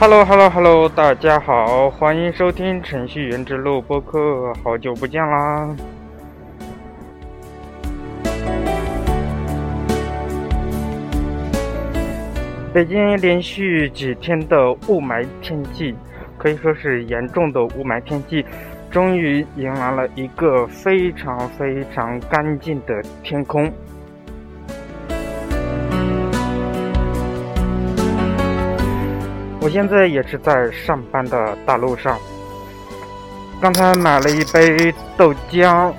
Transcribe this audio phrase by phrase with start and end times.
[0.00, 5.74] Hello Hello Hello，大家好，欢迎收听程序员之路播客，好久不见啦！
[12.72, 15.92] 北京连续几天的雾霾天气，
[16.38, 18.46] 可以说是严重的雾霾天气，
[18.92, 23.68] 终于迎来了一个非常非常干净的天空。
[29.68, 32.18] 我现在也是在上班的大路上，
[33.60, 35.92] 刚才买了一杯豆浆，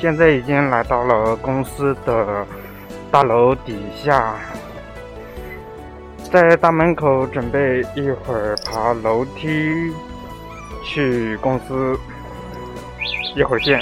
[0.00, 2.46] 现在已经来到了公司的
[3.10, 4.36] 大楼底下，
[6.30, 9.92] 在大门口准备一会儿爬楼梯
[10.84, 11.98] 去公司，
[13.34, 13.80] 一会儿见。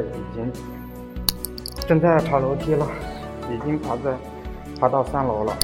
[0.00, 0.52] 已经
[1.86, 2.86] 正在爬楼梯了，
[3.50, 4.16] 已经爬在
[4.80, 5.56] 爬到三楼了。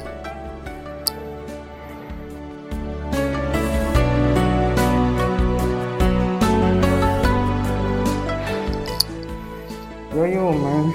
[10.16, 10.92] 由于我们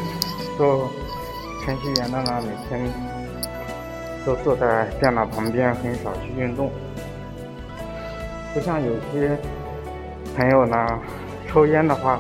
[0.58, 0.90] 做
[1.66, 2.92] 程序员的呢，每天
[4.26, 6.72] 都坐在电脑旁边，很少去运动，
[8.54, 9.38] 不像有些
[10.36, 11.00] 朋友呢。
[11.52, 12.20] 抽烟的话，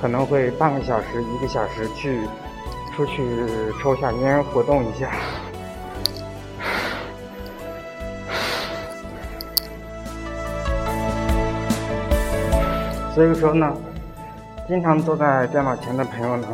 [0.00, 2.20] 可能会半个小时、一个小时去
[2.94, 3.46] 出去
[3.82, 5.10] 抽下烟，活动一下。
[13.14, 13.72] 所以说呢，
[14.68, 16.48] 经常坐在电脑前的朋友呢，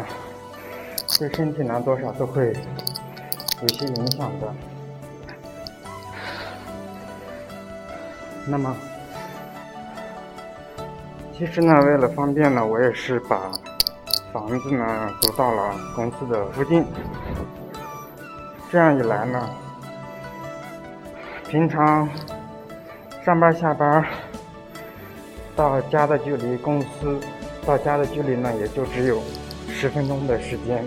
[1.18, 2.52] 对身体呢多少都会
[3.62, 4.54] 有些影响的。
[8.46, 8.76] 那么。
[11.40, 13.50] 其实呢，为了方便呢，我也是把
[14.30, 16.84] 房子呢租到了公司的附近。
[18.70, 19.48] 这样一来呢，
[21.48, 22.06] 平常
[23.24, 24.04] 上班下班
[25.56, 27.18] 到家的距离，公司
[27.64, 29.18] 到家的距离呢，也就只有
[29.66, 30.84] 十分钟的时间。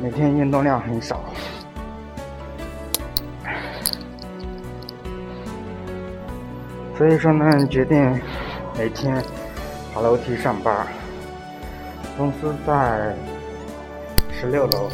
[0.00, 1.20] 每天运动量很少，
[6.96, 8.18] 所以说呢，决定。
[8.78, 9.24] 每天
[9.94, 10.86] 爬楼梯上班，
[12.18, 13.16] 公司在
[14.38, 14.90] 十六楼，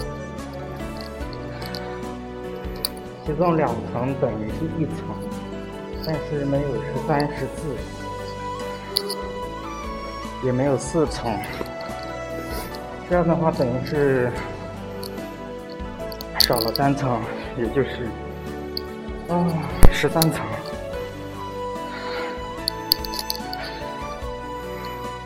[3.26, 5.04] 其中两层等于是一层，
[6.06, 7.76] 但是没有十三、十四，
[10.47, 11.37] 也没有四层，
[13.10, 14.31] 这样的话等于是
[16.38, 17.20] 少了三层，
[17.59, 18.09] 也就是
[19.28, 19.44] 啊
[19.91, 20.47] 十三层。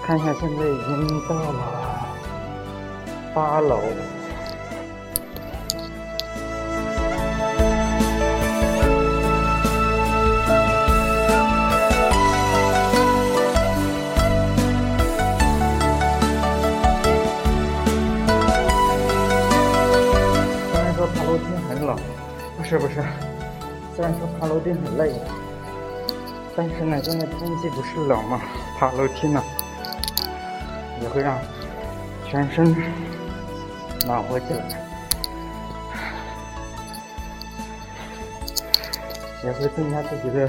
[0.06, 2.06] 看一下，现在已经到了
[3.34, 3.80] 八楼。
[20.70, 21.96] 虽然说爬楼梯很冷，
[22.56, 23.02] 不是不是，
[23.96, 25.12] 虽然说爬楼梯很累，
[26.54, 28.40] 但是呢，现在天气不是冷吗？
[28.78, 29.42] 爬楼梯呢？
[31.16, 31.40] 会让
[32.26, 32.76] 全身
[34.06, 34.68] 暖和起来，
[39.42, 40.46] 也会增加自己的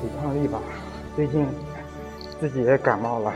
[0.00, 0.60] 抵抗力吧。
[1.16, 1.44] 最近
[2.38, 3.34] 自己也感冒了，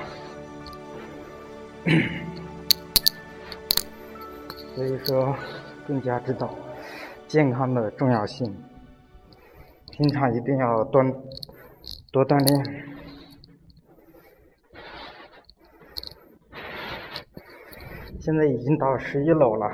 [4.76, 5.34] 所以说
[5.88, 6.49] 更加知道
[7.26, 8.56] 健康的重要性。
[9.90, 11.02] 平常一定要多
[12.12, 12.91] 多锻炼。
[18.24, 19.69] 现在已经到十一楼了。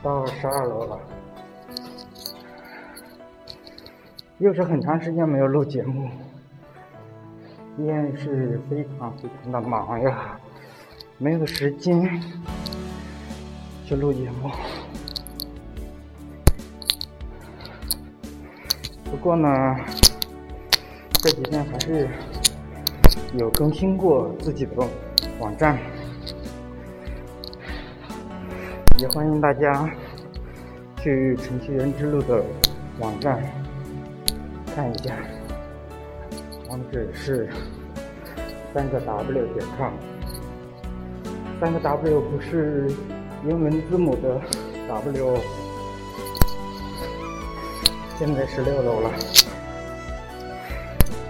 [0.00, 0.96] 到十二楼了，
[4.38, 6.08] 又是很长时间没有录节目，
[7.78, 10.38] 依然是非常非常的忙呀，
[11.22, 12.18] 没有时间
[13.84, 14.50] 去录节目。
[19.04, 19.76] 不过呢，
[21.20, 22.08] 这几天还是
[23.34, 24.72] 有更新过自己的
[25.38, 25.78] 网站。
[28.96, 29.90] 也欢迎大家
[31.02, 32.42] 去程序员之路的
[32.98, 33.42] 网站
[34.74, 35.14] 看一下，
[36.70, 37.46] 网址是
[38.72, 39.92] 三个 W 点 com，
[41.60, 42.90] 三个 W 不是
[43.46, 44.40] 英文字母的
[44.88, 45.36] W。
[48.18, 49.10] 现在十六楼了，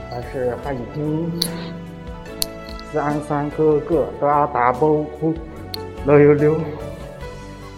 [0.08, 1.40] 但是汉语拼音
[2.92, 5.34] 四安三个个的阿达波呼
[6.06, 6.54] 六六六。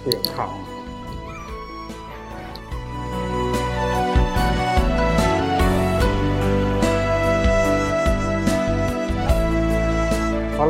[0.05, 0.49] 健康。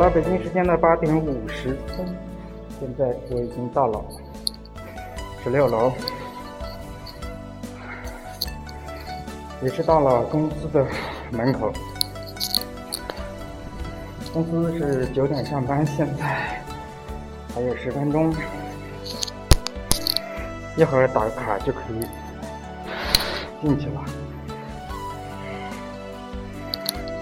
[0.03, 2.05] 了，北京时间的八点五十分，
[2.81, 4.05] 现在我已经到了
[5.45, 5.93] 十六楼，
[9.63, 10.85] 也是到了公司的
[11.31, 11.73] 门口。
[14.33, 16.61] 公司是九点上班，现在
[17.55, 18.35] 还有十分钟。
[20.75, 22.05] 一会儿打个卡就可以
[23.63, 24.05] 进去了。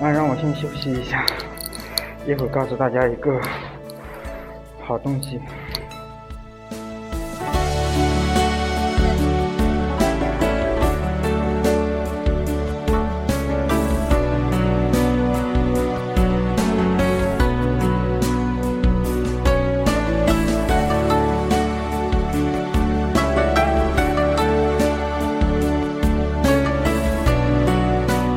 [0.00, 1.26] 那让我先休息一下，
[2.26, 3.40] 一会儿告诉大家一个
[4.82, 5.40] 好东西。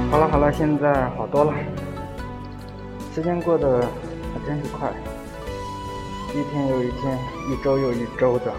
[0.09, 1.53] 好了好了现在好多了，
[3.13, 3.79] 时间过得
[4.33, 4.91] 还真是快，
[6.33, 7.15] 一天又一天，
[7.47, 8.51] 一周又一周的，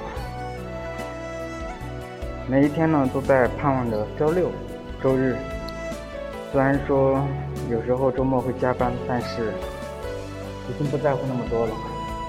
[2.47, 4.53] 每一天呢都在盼望着周六、
[5.03, 5.37] 周日。
[6.53, 7.21] 虽然说
[7.69, 9.53] 有时候周末会加班，但是
[10.71, 11.75] 已经不在乎那么多了。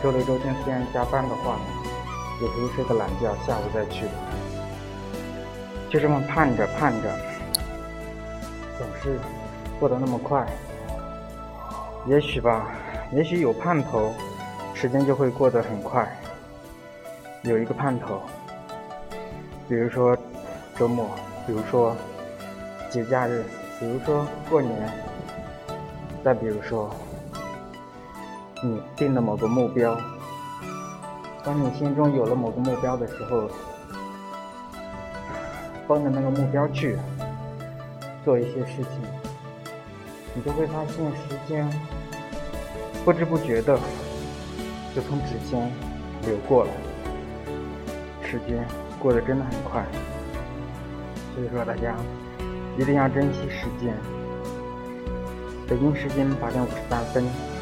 [0.02, 1.60] 周六、周天虽然加班的话，
[2.42, 4.06] 也可以睡个懒觉，下午再去。
[5.92, 7.10] 就这么盼着盼着，
[8.80, 9.20] 总是。
[9.78, 10.48] 过得那么快，
[12.08, 12.68] 也许吧，
[13.12, 14.14] 也许有盼头，
[14.76, 16.08] 时间就会过得很快。
[17.42, 18.22] 有一个盼头，
[19.68, 20.16] 比如说
[20.76, 21.10] 周末，
[21.48, 21.96] 比如说
[22.92, 23.44] 节假日，
[23.80, 24.88] 比如说过年，
[26.24, 26.90] 再比如说
[28.62, 29.98] 你定了某个目标。
[31.44, 33.50] 当你心中有了某个目标的时候，
[35.88, 36.98] 奔着那个目标去
[38.24, 39.15] 做一些事情。
[40.36, 41.66] 你就会发现，时间
[43.06, 43.80] 不知不觉的
[44.94, 45.72] 就从指尖
[46.24, 46.72] 流过了，
[48.22, 48.64] 时间
[49.00, 49.84] 过得真的很快。
[51.34, 51.96] 所以说，大家
[52.78, 53.94] 一定要珍惜时间。
[55.68, 57.55] 北京时间八点五十三分。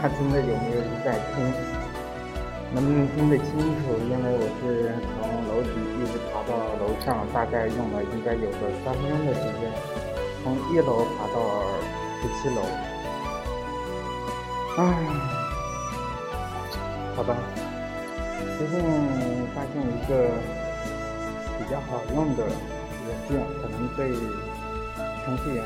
[0.00, 1.44] 不知道真的有没有人在听，
[2.72, 3.92] 能不能听得清楚？
[4.08, 9.68] 因为我是从楼底一直爬到楼上，大概用了应该有个三分钟的时间，
[10.42, 11.36] 从一楼爬到
[12.16, 12.62] 十七楼。
[14.78, 14.80] 唉，
[17.14, 17.36] 好吧，
[18.56, 18.80] 最近
[19.52, 20.32] 发现一个
[21.58, 22.48] 比较好用的
[23.04, 24.16] 软件，可能对
[25.26, 25.62] 程序员。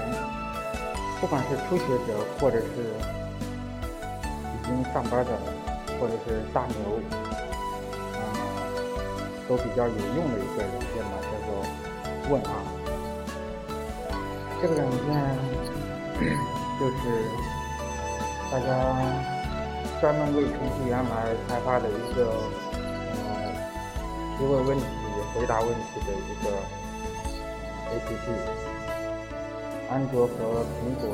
[1.20, 2.66] 不管是初学者，或者是
[4.66, 5.30] 经上班的，
[6.00, 6.76] 或者是大牛，
[8.14, 8.22] 啊，
[9.48, 11.48] 都比较有用的一个软件呢，叫做
[12.30, 12.52] 问啊。
[14.60, 14.98] 这个软件
[16.80, 17.00] 就是
[18.50, 18.66] 大家
[20.00, 22.18] 专门为程序员来开发的一个
[23.12, 23.16] 呃
[24.38, 24.84] 提问问题、
[25.34, 26.50] 回答问题的一个
[27.90, 28.24] APP。
[29.90, 31.04] 安卓和苹果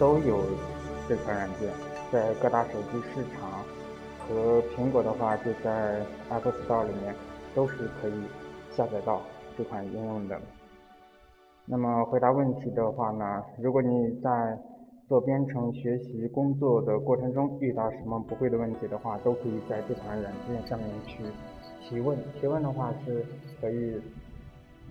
[0.00, 0.44] 都有
[1.08, 1.70] 这款软件，
[2.14, 3.64] 在各大手机市场
[4.20, 7.12] 和苹果的话就在 App Store 里面
[7.56, 8.22] 都是可以
[8.70, 9.20] 下载到
[9.58, 10.40] 这款应用的。
[11.66, 14.56] 那么回答问题的话呢，如果你在
[15.08, 21.24] 做编程学习工作的过程中遇到什么不会的问题的话，都可以在这款软件上面去
[21.82, 23.26] 提问，提问的话是
[23.60, 24.00] 可以，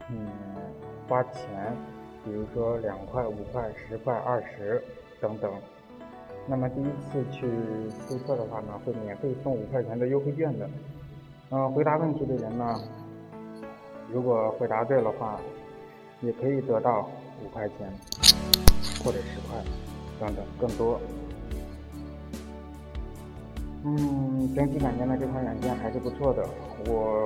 [0.10, 0.27] 嗯，
[1.08, 1.74] 花钱，
[2.25, 4.84] 比如说两块、五块、十块、二十
[5.22, 5.50] 等等。
[6.45, 7.47] 那么第一次去
[8.07, 10.69] 注册的话呢，会免费送五块钱的优惠券的。
[11.51, 12.75] 嗯，回答问题的人呢，
[14.12, 15.39] 如果回答对的话，
[16.21, 17.09] 也可以得到
[17.43, 17.89] 五块钱
[19.03, 19.57] 或者十块
[20.19, 21.00] 等等更多。
[23.85, 26.43] 嗯，整体感觉呢，这款软件还是不错的。
[26.88, 27.25] 我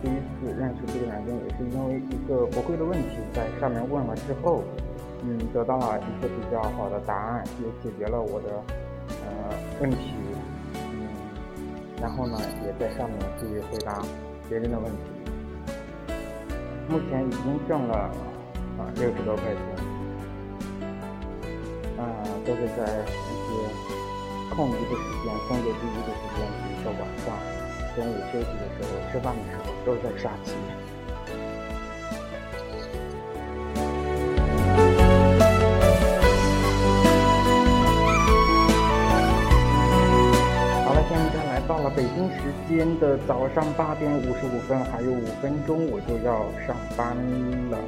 [0.00, 4.62] 第一次认识这个软件也是因为一个不会的问题，在上面问了之后。
[5.22, 8.48] 嗯，得到了一个比较好的答案，也解决了我的
[9.08, 10.14] 呃问题。
[10.74, 11.08] 嗯，
[12.00, 14.02] 然后呢，也在上面去回答
[14.48, 14.98] 别人的问题。
[16.88, 17.94] 目前已经挣了
[18.78, 19.60] 啊六十多块钱。
[22.00, 22.04] 啊，
[22.46, 23.50] 都是在一些
[24.56, 27.36] 空余的时间、工作之余的时间，比如说晚上、
[27.94, 30.56] 中午休息的时候、吃饭的时候，都在刷题。
[41.96, 47.16] 北京时间的早上八点五十五分，还有五分钟我就要上班
[47.70, 47.78] 了。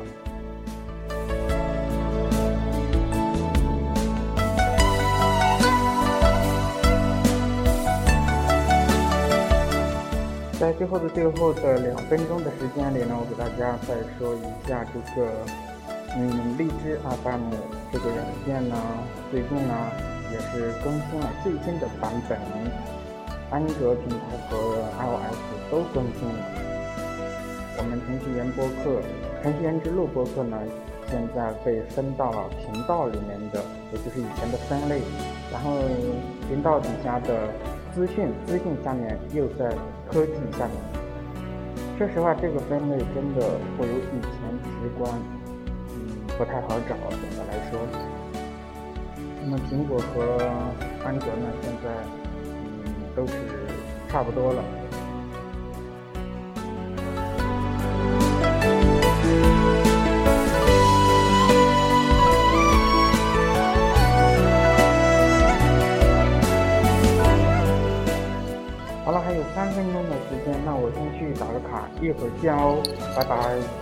[10.59, 15.29] 在最后的最后的两分钟的时间里呢，我给大家再说一下这个，
[16.17, 17.55] 嗯，荔枝 FM
[17.93, 18.77] 这个软件呢，
[19.31, 19.75] 最近呢
[20.31, 22.39] 也是更新了最新的版本。
[23.53, 24.17] 安卓平台
[24.49, 24.57] 和
[24.97, 25.37] iOS
[25.71, 26.41] 都更新了。
[27.77, 29.03] 我们程序员播客、
[29.43, 30.57] 程序员之路播客呢，
[31.11, 33.61] 现在被分到了频道里面的，
[33.93, 35.03] 也就是以前的分类。
[35.53, 35.77] 然后
[36.49, 37.49] 频道底下的
[37.95, 39.69] 资讯，资讯下面又在
[40.11, 40.77] 科技下面。
[41.99, 44.33] 说实话，这个分类真的不如以前
[44.81, 45.13] 直观，
[45.93, 46.97] 嗯，不太好找。
[47.11, 47.79] 总的来说，
[49.43, 50.41] 那么苹果和
[51.05, 52.22] 安卓呢，现在。
[53.15, 53.33] 都是
[54.09, 54.63] 差不多了。
[69.05, 72.81] 好了，还有三分钟的时间，那我先去打个卡，一会儿见哦，
[73.17, 73.82] 拜拜。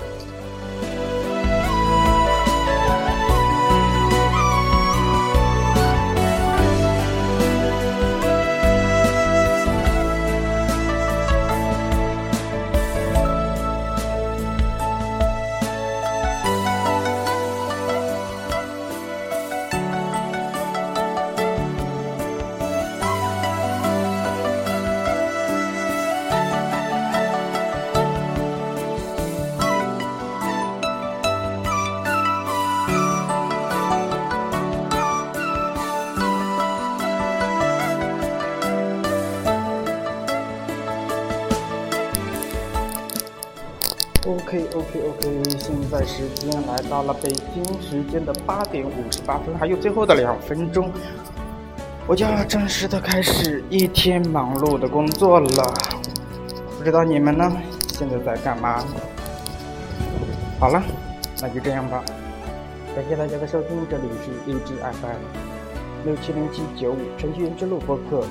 [44.27, 50.93] OK OK OK，现在时间来到了北京时间的八点五十八分，还有最后的两分钟，
[52.07, 55.75] 我就要正式的开始一天忙碌的工作了。
[56.77, 57.51] 不知道你们呢，
[57.95, 58.85] 现在在干嘛？
[60.59, 60.83] 好了，
[61.41, 62.05] 那就这样吧。
[62.95, 68.23] 感谢大家的收听，这里是荔枝 FM 六七零七九五程序员之路播客，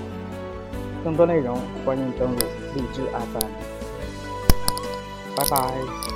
[1.03, 2.38] 更多内容欢迎登录
[2.75, 3.69] 荔枝 FM。
[5.39, 6.09] 拜拜。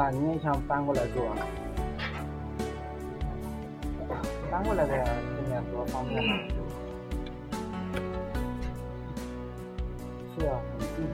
[0.00, 0.08] 咋？
[0.08, 1.26] 你也想搬过来住？
[1.26, 1.36] 啊？
[4.50, 5.04] 搬过来呗，
[5.36, 6.38] 这边多方便嘛！
[10.38, 11.06] 是啊，很近。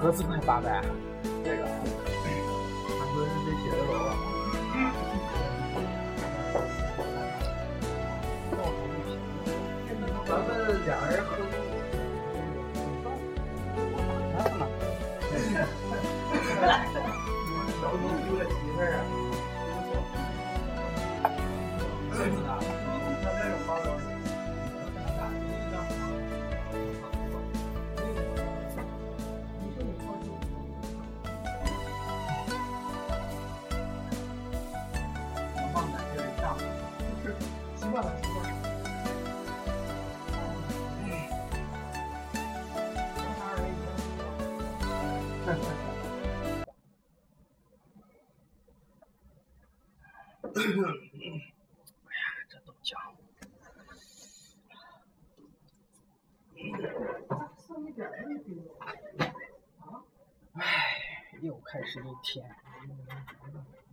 [0.00, 0.82] 合资快八百。
[18.78, 19.17] 丢了
[50.54, 50.60] 哎
[52.14, 52.98] 呀，这都讲。
[60.54, 60.62] 哎，
[61.40, 62.56] 又开始一天。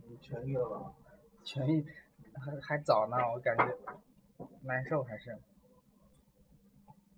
[0.08, 0.94] 你痊愈了吧？
[1.44, 1.84] 痊愈，
[2.34, 3.76] 还还早呢，我感觉
[4.62, 5.38] 难受还是。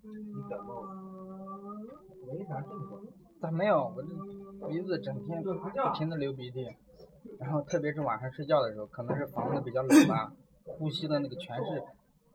[0.01, 0.83] 你感冒？
[2.27, 3.01] 没啥症状。
[3.41, 3.87] 咋没有？
[3.95, 5.53] 我这鼻子整天不
[5.95, 6.75] 停的流鼻涕。
[7.39, 10.33] 然后特别是晚上睡觉的时候，可能是房子比较冷吧，
[10.65, 11.81] 呼吸的那个全是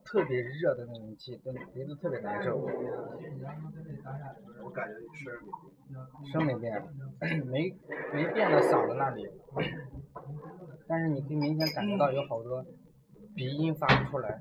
[0.02, 2.56] 特别热的那种气，真鼻子特别难受。
[4.62, 5.38] 我感觉是
[6.32, 6.82] 声声没变，
[7.46, 7.76] 没
[8.14, 9.28] 没变到嗓子那里，
[10.88, 12.64] 但是你可以明显感觉到有好多
[13.36, 14.40] 鼻音发不出来，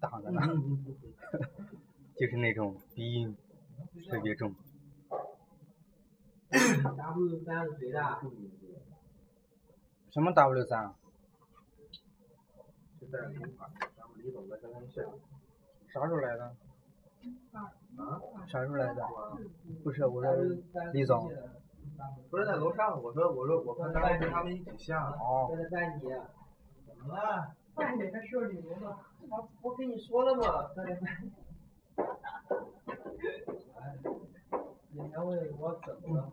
[0.00, 0.40] 挡着呢，
[2.18, 3.36] 就是那种鼻音
[4.10, 4.52] 特别重。
[6.50, 8.00] W 三是谁的？
[10.12, 10.92] 什么 W 三？
[13.00, 15.02] 就在公款，咱们李总在刚刚下。
[15.88, 16.44] 啥时候来的？
[17.96, 18.20] 啊？
[18.48, 19.06] 啥时候来的？
[19.84, 20.34] 不是，我说
[20.92, 21.30] 李总。
[22.28, 25.00] 不是在楼上，我说我说我跟他们跟他们一起下。
[25.10, 25.48] 哦。
[25.70, 26.02] 在你。
[26.86, 27.54] 怎么了？
[27.76, 28.98] 拜你还需要理由吗？
[29.30, 31.06] 我我跟你说了嘛，在你。
[33.78, 33.96] 哎，
[34.90, 36.32] 你还问我怎么了？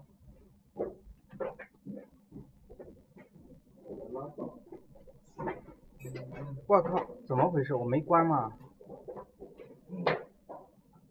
[6.66, 7.76] 我靠，怎么回事？
[7.76, 8.54] 我没关吗？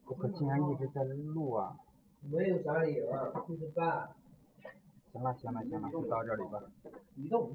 [0.06, 1.76] 我可竟然一直在录啊！
[2.22, 3.06] 没有啥理由，
[3.48, 4.10] 就是办。
[5.12, 6.62] 行了行了行了，就到这里吧。
[7.14, 7.50] 移动。